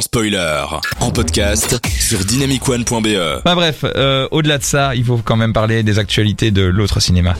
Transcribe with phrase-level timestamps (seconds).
[0.00, 0.64] spoiler,
[1.00, 3.42] en podcast sur dynamicone.be.
[3.44, 7.00] Bah bref, euh, au-delà de ça, il faut quand même parler des actualités de l'autre
[7.00, 7.34] cinéma.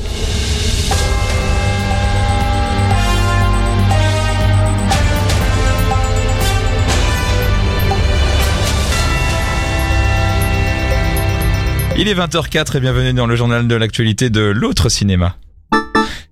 [11.99, 15.37] Il est 20h04 et bienvenue dans le journal de l'actualité de l'autre cinéma.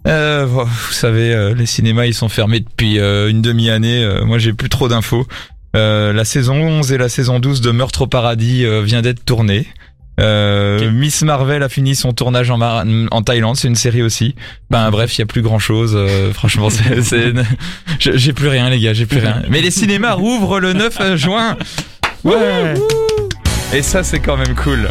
[0.06, 4.06] Euh, vous savez, euh, les cinémas ils sont fermés depuis euh, une demi-année.
[4.24, 5.26] Moi j'ai plus trop d'infos.
[5.74, 9.24] Euh, la saison 11 et la saison 12 de Meurtre au paradis euh, vient d'être
[9.24, 9.66] tournée.
[10.20, 14.36] Euh, Miss Marvel a fini son tournage en, Mar- en Thaïlande, c'est une série aussi.
[14.70, 15.98] Ben bref, il y a plus grand chose.
[16.34, 17.32] franchement, c'est,
[17.98, 19.42] j'ai plus rien les gars, j'ai plus rien.
[19.48, 21.56] Mais les cinémas rouvrent le 9 juin.
[22.22, 22.74] Ouais.
[23.72, 24.88] Et ça c'est quand même cool.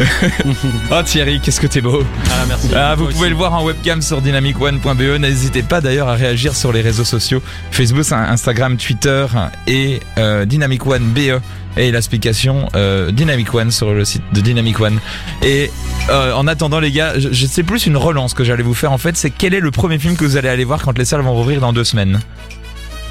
[0.90, 2.02] oh Thierry, qu'est-ce que t'es beau.
[2.30, 2.68] Ah, merci.
[2.74, 3.30] Ah, vous Moi pouvez aussi.
[3.30, 5.18] le voir en webcam sur dynamicone.be.
[5.20, 9.26] N'hésitez pas d'ailleurs à réagir sur les réseaux sociaux Facebook, Instagram, Twitter
[9.66, 11.40] et euh, Dynamic One BE
[11.76, 14.98] et l'explication euh, Dynamic One sur le site de Dynamic One.
[15.42, 15.70] Et
[16.10, 18.92] euh, en attendant les gars, je, je sais plus une relance que j'allais vous faire
[18.92, 21.04] en fait, c'est quel est le premier film que vous allez aller voir quand les
[21.04, 22.20] salles vont rouvrir dans deux semaines?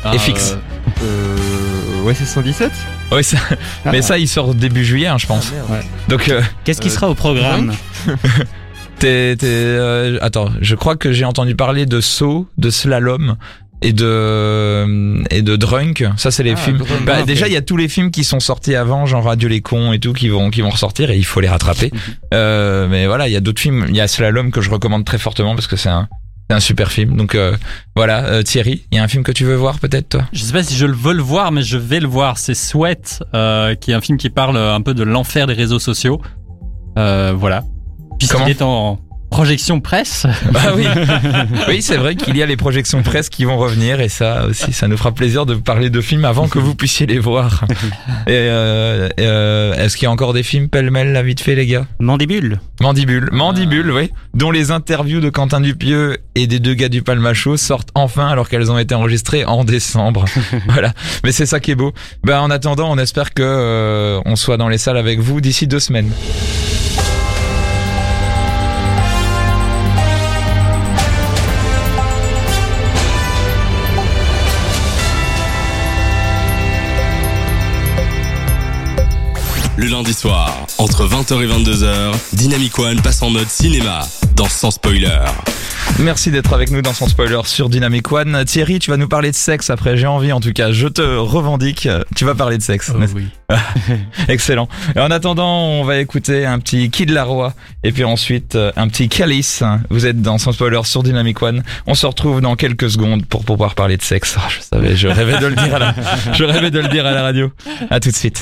[0.04, 0.54] Ah, FX.
[0.54, 0.56] euh,
[1.04, 1.69] euh,
[2.04, 2.72] ouais, c'est 117
[3.12, 3.38] Oui, ça,
[3.86, 3.92] Ah.
[3.92, 5.52] mais ça il sort début juillet, hein, je pense.
[5.70, 5.80] Ouais.
[6.08, 7.74] Donc euh, Qu'est-ce qui Euh, sera au programme
[9.00, 13.38] T'es, t'es, euh, attends, je crois que j'ai entendu parler de saut, de slalom
[13.82, 16.06] et de et de drunk.
[16.18, 16.80] Ça c'est les Ah, films.
[16.80, 19.48] Drunk, Bah, déjà il y a tous les films qui sont sortis avant, genre Radio
[19.48, 21.92] les cons et tout, qui vont qui vont ressortir et il faut les rattraper.
[22.34, 23.86] Euh, mais voilà, il y a d'autres films.
[23.88, 26.10] Il y a Slalom que je recommande très fortement parce que c'est un
[26.50, 27.16] c'est un super film.
[27.16, 27.56] Donc euh,
[27.96, 30.24] voilà, euh, Thierry, il y a un film que tu veux voir peut-être toi?
[30.34, 32.40] Je sais pas si je le veux le voir, mais je vais le voir.
[32.40, 35.80] C'est Sweat, euh, qui est un film qui parle un peu de l'enfer des réseaux
[35.80, 36.22] sociaux.
[36.96, 37.64] Voilà.
[38.18, 39.00] Puisqu'il est en
[39.40, 40.28] projection presse.
[40.52, 40.86] Bah oui,
[41.70, 44.74] oui c'est vrai qu'il y a les projections presse qui vont revenir et ça aussi,
[44.74, 47.64] ça nous fera plaisir de vous parler de films avant que vous puissiez les voir.
[48.28, 51.68] Et euh, euh, est-ce qu'il y a encore des films pêle-mêle là vite fait les
[51.68, 51.86] gars?
[52.00, 52.60] Mandibule.
[52.82, 57.56] Mandibule, Mandibule, oui, dont les interviews de Quentin Dupieux et des deux gars du Palmacho
[57.56, 60.26] sortent enfin alors qu'elles ont été enregistrées en décembre.
[60.68, 60.92] voilà,
[61.24, 61.94] mais c'est ça qui est beau.
[62.26, 65.66] Ben en attendant, on espère que euh, on soit dans les salles avec vous d'ici
[65.66, 66.12] deux semaines.
[79.80, 84.02] Le lundi soir, entre 20h et 22h, Dynamic One passe en mode cinéma
[84.36, 85.22] dans Sans spoiler.
[86.00, 88.44] Merci d'être avec nous dans son spoiler sur Dynamic One.
[88.44, 89.96] Thierry, tu vas nous parler de sexe après.
[89.96, 90.74] J'ai envie, en tout cas.
[90.74, 91.88] Je te revendique.
[92.14, 92.92] Tu vas parler de sexe.
[92.94, 93.28] Oh, oui.
[94.28, 94.68] Excellent.
[94.98, 97.54] Et en attendant, on va écouter un petit Kid Laroi
[97.84, 99.64] et puis ensuite euh, un petit Calice.
[99.90, 101.64] Vous êtes dans son spoiler sur Dynamic One.
[101.88, 104.36] On se retrouve dans quelques secondes pour pouvoir parler de sexe.
[104.42, 105.96] Ah, je savais, je rêvais de le dire à la,
[106.34, 107.52] je rêvais de le dire à la radio.
[107.90, 108.42] À tout de suite.